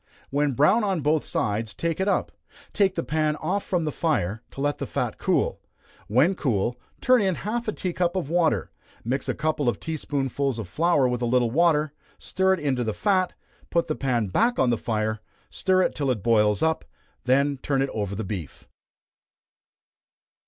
When 0.31 0.53
brown 0.53 0.83
on 0.83 1.01
both 1.01 1.23
sides, 1.23 1.75
take 1.75 1.99
it 1.99 2.07
up, 2.07 2.31
take 2.73 2.95
the 2.95 3.03
pan 3.03 3.35
off 3.35 3.63
from 3.63 3.83
the 3.85 3.91
fire, 3.91 4.41
to 4.49 4.59
let 4.59 4.79
the 4.79 4.87
fat 4.87 5.19
cool; 5.19 5.59
when 6.07 6.33
cool, 6.33 6.75
turn 7.01 7.21
in 7.21 7.35
half 7.35 7.67
a 7.67 7.71
tea 7.71 7.93
cup 7.93 8.15
of 8.15 8.27
water, 8.27 8.71
mix 9.03 9.29
a 9.29 9.35
couple 9.35 9.69
of 9.69 9.79
tea 9.79 9.97
spoonsful 9.97 10.57
of 10.57 10.67
flour 10.67 11.07
with 11.07 11.21
a 11.21 11.27
little 11.27 11.51
water, 11.51 11.93
stir 12.17 12.53
it 12.55 12.59
into 12.59 12.83
the 12.83 12.95
fat, 12.95 13.33
put 13.69 13.85
the 13.85 13.95
pan 13.95 14.25
back 14.29 14.57
on 14.57 14.71
the 14.71 14.75
fire, 14.79 15.19
stir 15.51 15.83
it 15.83 15.93
till 15.93 16.09
it 16.09 16.23
boils 16.23 16.63
up, 16.63 16.83
then 17.25 17.59
turn 17.61 17.83
it 17.83 17.89
over 17.89 18.15
the 18.15 18.23
beef. 18.23 18.67